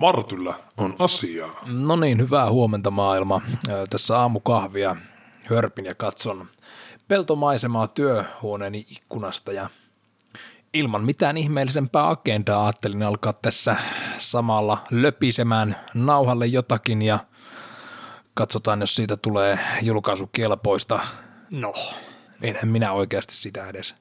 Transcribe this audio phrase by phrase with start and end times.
[0.00, 1.60] Martyllä on asiaa.
[1.66, 3.40] No niin, hyvää huomenta maailma.
[3.90, 4.96] Tässä aamukahvia
[5.44, 6.46] hörpin ja katson
[7.08, 9.68] peltomaisemaa työhuoneeni ikkunasta ja
[10.72, 13.76] ilman mitään ihmeellisempää agendaa ajattelin alkaa tässä
[14.18, 17.18] samalla löpisemään nauhalle jotakin ja
[18.34, 21.00] katsotaan, jos siitä tulee julkaisukelpoista.
[21.50, 21.74] No,
[22.42, 23.94] enhän minä oikeasti sitä edes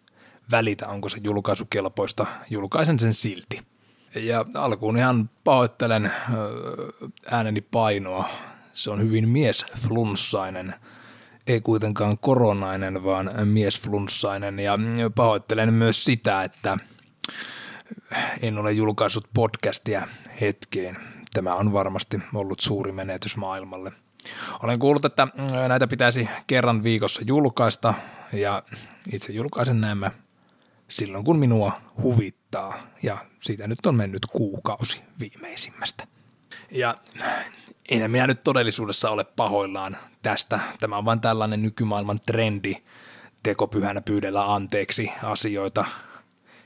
[0.51, 2.25] välitä, onko se julkaisukelpoista.
[2.49, 3.61] Julkaisen sen silti.
[4.15, 6.11] Ja alkuun ihan pahoittelen
[7.31, 8.29] ääneni painoa.
[8.73, 10.75] Se on hyvin miesflunssainen,
[11.47, 14.59] ei kuitenkaan koronainen, vaan miesflunssainen.
[14.59, 14.79] Ja
[15.15, 16.77] pahoittelen myös sitä, että
[18.41, 20.07] en ole julkaissut podcastia
[20.41, 20.97] hetkeen.
[21.33, 23.91] Tämä on varmasti ollut suuri menetys maailmalle.
[24.63, 25.27] Olen kuullut, että
[25.67, 27.93] näitä pitäisi kerran viikossa julkaista
[28.33, 28.63] ja
[29.11, 30.11] itse julkaisen nämä
[30.87, 31.71] silloin, kun minua
[32.03, 32.77] huvittaa.
[33.03, 36.07] Ja siitä nyt on mennyt kuukausi viimeisimmästä.
[36.71, 36.95] Ja
[37.89, 40.59] enhän minä nyt todellisuudessa ole pahoillaan tästä.
[40.79, 42.75] Tämä on vain tällainen nykymaailman trendi
[43.43, 45.85] tekopyhänä pyydellä anteeksi asioita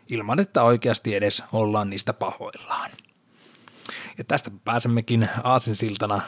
[0.09, 2.92] ilman, että oikeasti edes ollaan niistä pahoillaan.
[4.17, 6.22] Ja tästä pääsemmekin aasinsiltana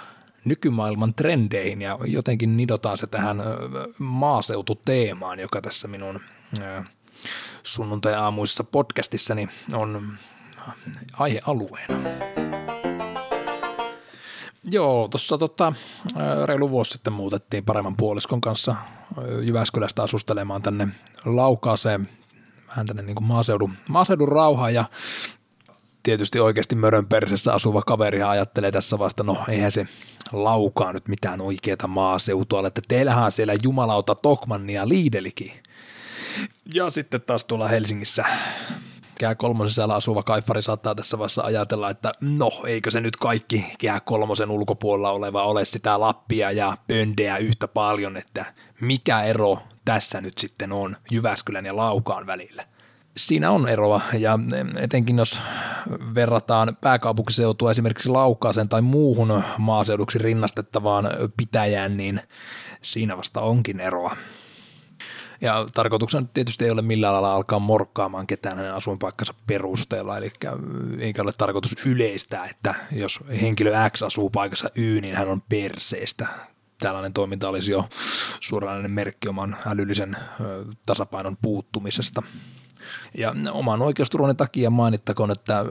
[0.45, 3.43] nykymaailman trendeihin ja jotenkin nidotaan se tähän
[3.99, 6.19] maaseututeemaan, joka tässä minun
[7.63, 10.17] sunnuntai-aamuissa podcastissani on
[11.13, 12.42] aihealueena.
[14.71, 15.73] Joo, tuossa tota,
[16.45, 18.75] reilu vuosi sitten muutettiin paremman puoliskon kanssa
[19.41, 20.87] Jyväskylästä asustelemaan tänne
[21.25, 22.09] Laukaaseen,
[22.67, 24.85] vähän tänne niin maaseudun, maaseudun rauhaan ja
[26.03, 29.87] tietysti oikeasti mörön persessä asuva kaveri ajattelee tässä vasta, no eihän se
[30.31, 35.51] laukaa nyt mitään oikeaa maaseutua, että teillähän siellä jumalauta Tokmannia Liidelikin.
[36.73, 38.25] Ja sitten taas tuolla Helsingissä
[39.19, 43.65] Kehä kolmosen sisällä asuva kaifari saattaa tässä vaiheessa ajatella, että no, eikö se nyt kaikki
[43.77, 48.45] Kehä kolmosen ulkopuolella oleva ole sitä Lappia ja Pöndeä yhtä paljon, että
[48.81, 52.65] mikä ero tässä nyt sitten on Jyväskylän ja Laukaan välillä.
[53.17, 54.39] Siinä on eroa ja
[54.77, 55.41] etenkin jos
[56.15, 62.21] verrataan pääkaupunkiseutua esimerkiksi Laukaaseen tai muuhun maaseuduksi rinnastettavaan pitäjään, niin
[62.81, 64.15] siinä vasta onkin eroa.
[65.41, 70.31] Ja tarkoituksena tietysti ei ole millään lailla alkaa morkkaamaan ketään hänen asuinpaikkansa perusteella, eli
[70.99, 76.27] eikä ole tarkoitus yleistää, että jos henkilö X asuu paikassa Y, niin hän on perseestä.
[76.79, 77.89] Tällainen toiminta olisi jo
[78.39, 80.17] suoranainen merkki oman älyllisen
[80.85, 82.23] tasapainon puuttumisesta.
[83.17, 85.65] Ja oman oikeusturvan takia mainittakoon, että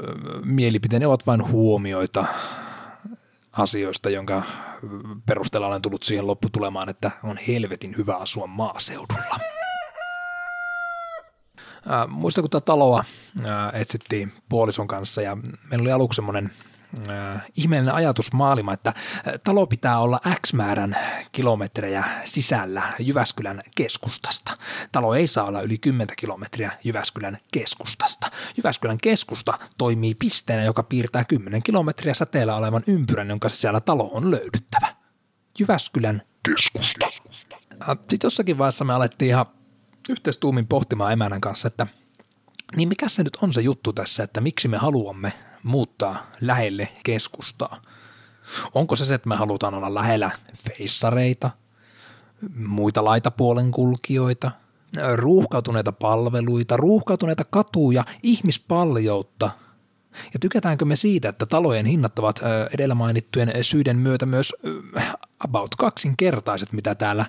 [0.44, 2.24] mielipiteeni ovat vain huomioita
[3.52, 4.42] asioista, jonka
[5.26, 9.51] perusteella olen tullut siihen lopputulemaan, että on helvetin hyvä asua maaseudulla.
[11.90, 13.04] Äh, muistan, kun tätä taloa
[13.44, 15.36] äh, etsittiin puolison kanssa ja
[15.70, 16.50] meillä oli aluksi semmoinen
[17.10, 20.96] äh, ihmeellinen ajatusmaailma, että äh, talo pitää olla X määrän
[21.32, 24.54] kilometrejä sisällä Jyväskylän keskustasta.
[24.92, 28.30] Talo ei saa olla yli 10 kilometriä Jyväskylän keskustasta.
[28.56, 34.30] Jyväskylän keskusta toimii pisteenä, joka piirtää 10 kilometriä säteellä olevan ympyrän, jonka sisällä talo on
[34.30, 34.86] löydyttävä.
[35.58, 37.06] Jyväskylän keskusta.
[37.82, 39.46] Äh, Sitten jossakin vaiheessa me alettiin ihan
[40.08, 41.86] yhteistuumin pohtimaan emänän kanssa, että
[42.76, 45.32] niin mikä se nyt on se juttu tässä, että miksi me haluamme
[45.62, 47.76] muuttaa lähelle keskustaa?
[48.74, 50.30] Onko se se, että me halutaan olla lähellä
[50.68, 51.50] feissareita,
[52.54, 54.50] muita laitapuolen kulkijoita,
[55.14, 59.50] ruuhkautuneita palveluita, ruuhkautuneita katuja, ihmispaljoutta–
[60.34, 62.40] ja tykätäänkö me siitä, että talojen hinnat ovat
[62.74, 64.54] edellä mainittujen syiden myötä myös
[65.40, 67.26] about kaksinkertaiset, mitä täällä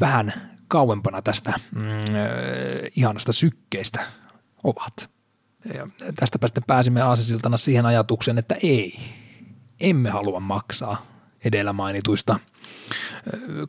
[0.00, 1.82] vähän kauempana tästä mm,
[2.96, 4.00] ihanasta sykkeestä
[4.64, 5.10] ovat.
[5.74, 8.98] Ja tästäpä sitten pääsimme aasisiltana siihen ajatukseen, että ei,
[9.80, 11.06] emme halua maksaa
[11.44, 12.38] edellä mainituista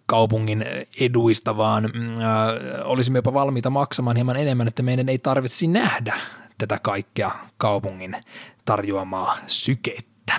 [0.05, 0.65] kaupungin
[0.99, 1.91] eduista, vaan äh,
[2.83, 6.19] olisimme jopa valmiita maksamaan hieman enemmän, että meidän ei tarvitsisi nähdä
[6.57, 8.15] tätä kaikkea kaupungin
[8.65, 10.33] tarjoamaa sykettä.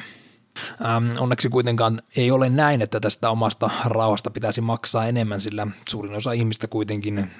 [0.84, 6.14] Ähm, onneksi kuitenkaan ei ole näin, että tästä omasta rauhasta pitäisi maksaa enemmän, sillä suurin
[6.14, 7.30] osa ihmistä kuitenkin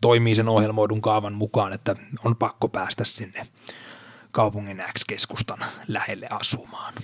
[0.00, 3.46] toimii sen ohjelmoidun kaavan mukaan, että on pakko päästä sinne
[4.32, 5.58] kaupungin X-keskustan
[5.88, 6.94] lähelle asumaan.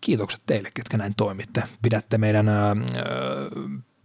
[0.00, 1.62] Kiitokset teille, ketkä näin toimitte.
[1.82, 2.76] Pidätte meidän ö,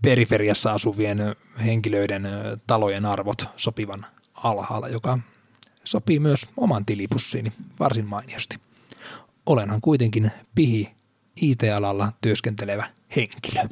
[0.02, 1.36] periferiassa asuvien
[1.66, 2.28] henkilöiden
[2.68, 4.06] talojen arvot sopivan
[4.36, 5.20] alhaalla, joka
[5.84, 8.60] sopii myös oman tilipussiini varsin mainiosti.
[9.46, 10.92] Olenhan kuitenkin pihi
[11.42, 12.86] IT-alalla työskentelevä
[13.16, 13.64] henkilö.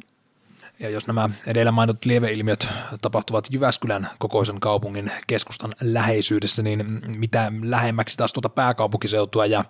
[0.78, 2.68] Ja jos nämä edellä mainitut lieveilmiöt
[3.02, 9.64] tapahtuvat Jyväskylän kokoisen kaupungin keskustan läheisyydessä, niin mitä lähemmäksi taas tuota pääkaupunkiseutua ja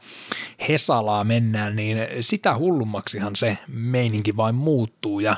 [0.68, 5.36] Hesalaa mennään, niin sitä hullummaksihan se meininki vain muuttuu ja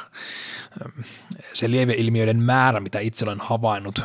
[1.52, 4.02] se lieveilmiöiden määrä, mitä itse olen havainnut,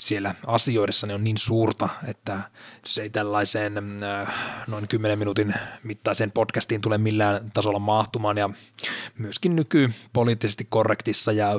[0.00, 2.40] siellä asioidessa on niin suurta, että
[2.86, 4.34] se ei tällaiseen äh,
[4.66, 8.50] noin 10 minuutin mittaiseen podcastiin tule millään tasolla mahtumaan ja
[9.18, 11.56] myöskin nyky poliittisesti korrektissa ja äh,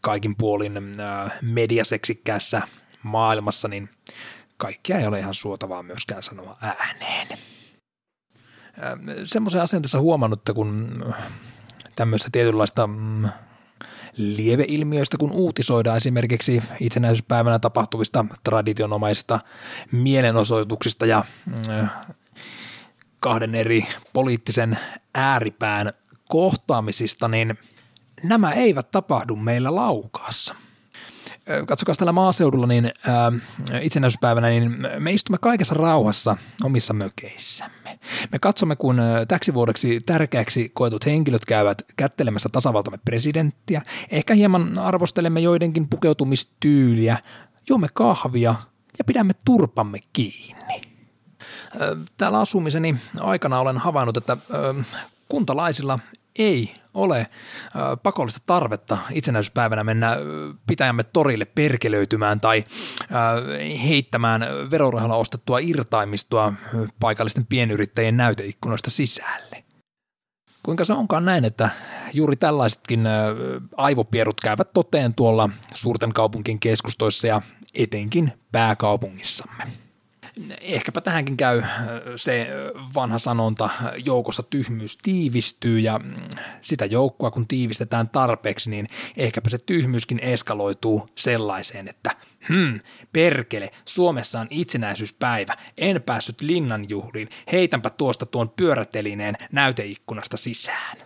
[0.00, 2.62] kaikin puolin äh, mediaseksikkäässä
[3.02, 3.88] maailmassa, niin
[4.56, 7.28] kaikkia ei ole ihan suotavaa myöskään sanoa ääneen.
[9.24, 11.04] Semmoisen asian tässä huomannut, että kun
[11.94, 13.28] tämmöistä tietynlaista mm,
[14.16, 19.40] lieveilmiöistä, kun uutisoidaan esimerkiksi itsenäisyyspäivänä tapahtuvista traditionomaisista
[19.92, 21.88] mielenosoituksista ja mm,
[23.20, 24.78] kahden eri poliittisen
[25.14, 25.92] ääripään
[26.28, 27.58] kohtaamisista, niin
[28.22, 30.54] nämä eivät tapahdu meillä laukaassa–
[31.66, 32.92] katsokaa täällä maaseudulla, niin
[33.80, 37.98] itsenäisyyspäivänä, niin me istumme kaikessa rauhassa omissa mökeissämme.
[38.32, 43.82] Me katsomme, kun täksi vuodeksi tärkeäksi koetut henkilöt käyvät kättelemässä tasavaltamme presidenttiä.
[44.10, 47.18] Ehkä hieman arvostelemme joidenkin pukeutumistyyliä,
[47.68, 48.54] juomme kahvia
[48.98, 50.82] ja pidämme turpamme kiinni.
[52.16, 54.36] Täällä asumiseni aikana olen havainnut, että
[55.28, 55.98] kuntalaisilla
[56.38, 57.26] ei ole
[58.02, 60.16] pakollista tarvetta itsenäisyyspäivänä mennä
[60.66, 62.64] pitäjämme torille perkelöitymään tai
[63.82, 66.52] heittämään verorahalla ostettua irtaimistoa
[67.00, 69.64] paikallisten pienyrittäjien näyteikkunoista sisälle.
[70.62, 71.70] Kuinka se onkaan näin, että
[72.12, 73.04] juuri tällaisetkin
[73.76, 77.42] aivopierut käyvät toteen tuolla suurten kaupunkien keskustoissa ja
[77.74, 79.85] etenkin pääkaupungissamme
[80.60, 81.70] ehkäpä tähänkin käy äh,
[82.16, 83.70] se äh, vanha sanonta,
[84.04, 86.14] joukossa tyhmyys tiivistyy ja mm,
[86.62, 92.10] sitä joukkoa kun tiivistetään tarpeeksi, niin ehkäpä se tyhmyyskin eskaloituu sellaiseen, että
[92.48, 92.80] hmm,
[93.12, 100.96] perkele, Suomessa on itsenäisyyspäivä, en päässyt linnanjuhliin, heitänpä tuosta tuon pyörätelineen näyteikkunasta sisään.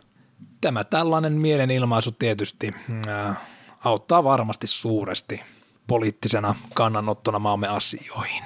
[0.61, 2.71] Tämä tällainen mielenilmaisu tietysti
[3.09, 3.37] äh,
[3.85, 5.41] auttaa varmasti suuresti
[5.87, 8.43] poliittisena kannanottona maamme asioihin.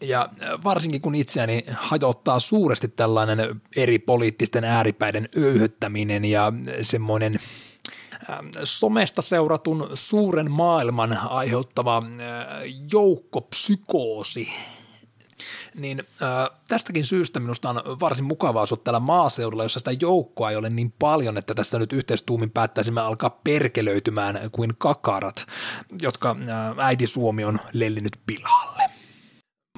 [0.00, 0.28] Ja
[0.64, 6.52] varsinkin kun itseäni hajottaa suuresti tällainen eri poliittisten ääripäiden öyhöttäminen ja
[6.82, 7.38] semmoinen
[8.64, 12.02] somesta seuratun suuren maailman aiheuttava
[12.92, 14.48] joukkopsykoosi,
[15.74, 20.56] niin äh, tästäkin syystä minusta on varsin mukavaa asua täällä maaseudulla, jossa sitä joukkoa ei
[20.56, 25.46] ole niin paljon, että tässä nyt yhteistuumin päättäisimme alkaa perkelöitymään kuin kakarat,
[26.02, 28.89] jotka äh, äiti Suomi on lellinyt pilalle.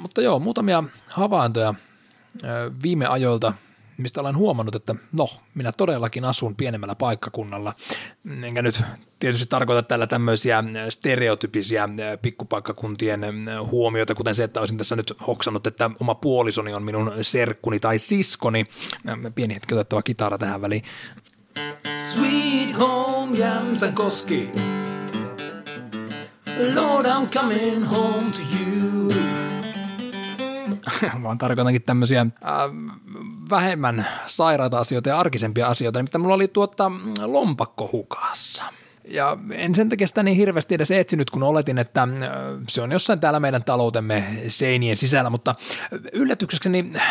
[0.03, 1.75] Mutta joo, muutamia havaintoja
[2.83, 3.53] viime ajoilta,
[3.97, 7.73] mistä olen huomannut, että no, minä todellakin asun pienemmällä paikkakunnalla,
[8.43, 8.83] enkä nyt
[9.19, 11.89] tietysti tarkoita tällä tämmöisiä stereotypisiä
[12.23, 13.21] pikkupaikkakuntien
[13.71, 17.99] huomioita, kuten se, että olisin tässä nyt hoksannut, että oma puolisoni on minun serkkuni tai
[17.99, 18.65] siskoni.
[19.35, 20.83] Pieni hetki otettava kitara tähän väliin.
[22.13, 24.51] Sweet home Jämsänkoski
[26.75, 29.22] Lord, I'm coming home to you
[31.23, 32.53] vaan tarkoitankin tämmöisiä äh,
[33.51, 36.93] vähemmän sairaita asioita ja arkisempia asioita, mitä mulla oli tuota
[37.27, 38.65] lompakko hukassa–
[39.05, 42.09] ja en sen takia sitä niin hirveästi edes etsinyt, kun oletin, että äh,
[42.69, 45.55] se on jossain täällä meidän taloutemme seinien sisällä, mutta
[46.13, 47.03] yllätyksekseni äh,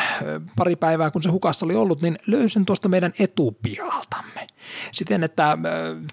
[0.55, 4.47] pari päivää, kun se hukassa oli ollut, niin löysin tuosta meidän etupihaltamme.
[5.01, 5.57] Siten, että äh,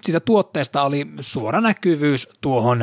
[0.01, 2.79] sitä tuotteesta oli suora näkyvyys tuohon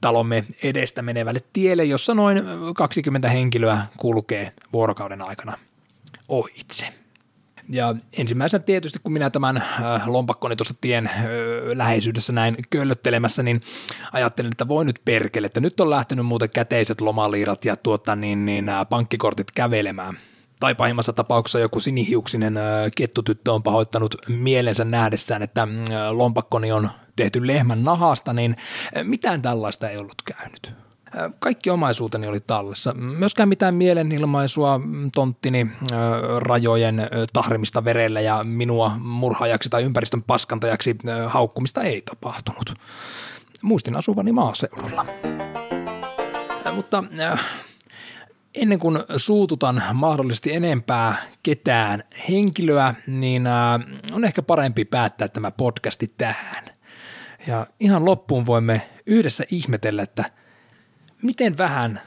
[0.00, 2.42] talomme edestä menevälle tielle, jossa noin
[2.76, 5.58] 20 henkilöä kulkee vuorokauden aikana
[6.28, 6.88] ohitse.
[7.68, 11.14] Ja ensimmäisenä tietysti, kun minä tämän äh, lompakkoni tuossa tien äh,
[11.74, 13.60] läheisyydessä näin köllöttelemässä, niin
[14.12, 18.46] ajattelin, että voi nyt perkele, että nyt on lähtenyt muuten käteiset lomaliirat ja tuota, niin,
[18.46, 20.18] niin, äh, pankkikortit kävelemään
[20.60, 22.54] tai pahimmassa tapauksessa joku sinihiuksinen
[22.96, 25.68] kettutyttö on pahoittanut mielensä nähdessään, että
[26.10, 28.56] lompakkoni on tehty lehmän nahasta, niin
[29.02, 30.74] mitään tällaista ei ollut käynyt.
[31.38, 32.94] Kaikki omaisuuteni oli tallessa.
[32.94, 34.80] Myöskään mitään mielenilmaisua
[35.14, 35.70] tonttini
[36.38, 40.96] rajojen tahrimista verellä ja minua murhaajaksi tai ympäristön paskantajaksi
[41.26, 42.74] haukkumista ei tapahtunut.
[43.62, 45.06] Muistin asuvani maaseudulla.
[46.74, 47.04] Mutta
[48.62, 53.44] ennen kuin suututan mahdollisesti enempää ketään henkilöä, niin
[54.12, 56.64] on ehkä parempi päättää tämä podcasti tähän.
[57.46, 60.24] Ja ihan loppuun voimme yhdessä ihmetellä, että–
[61.22, 62.00] miten vähän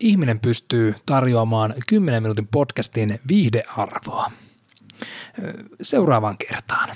[0.00, 4.30] ihminen pystyy tarjoamaan 10 minuutin podcastin viihdearvoa.
[5.82, 6.88] Seuraavaan kertaan.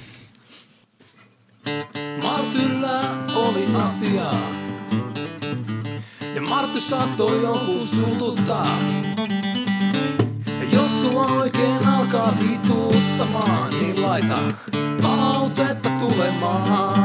[2.23, 4.65] Martyllä oli asiaa.
[6.49, 8.79] Marty saattoi joku suututtaa.
[10.47, 14.38] Ja jos sua oikein alkaa vituuttamaan, niin laita
[15.03, 16.97] palautetta tulemaan.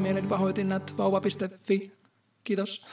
[0.00, 1.92] Mieleni pahoitin vauva.fi.
[2.44, 2.86] Kiitos.